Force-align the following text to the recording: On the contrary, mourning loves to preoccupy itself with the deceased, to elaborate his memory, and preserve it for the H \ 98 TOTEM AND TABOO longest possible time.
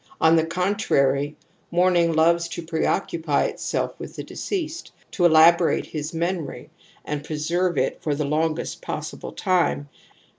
On 0.19 0.35
the 0.35 0.43
contrary, 0.47 1.37
mourning 1.69 2.13
loves 2.13 2.47
to 2.47 2.63
preoccupy 2.63 3.43
itself 3.43 3.93
with 3.99 4.15
the 4.15 4.23
deceased, 4.23 4.91
to 5.11 5.25
elaborate 5.25 5.85
his 5.85 6.11
memory, 6.11 6.71
and 7.05 7.23
preserve 7.23 7.77
it 7.77 8.01
for 8.01 8.15
the 8.15 8.23
H 8.25 8.25
\ 8.25 8.25
98 8.25 8.25
TOTEM 8.25 8.25
AND 8.25 8.25
TABOO 8.25 8.41
longest 8.63 8.81
possible 8.81 9.31
time. 9.31 9.89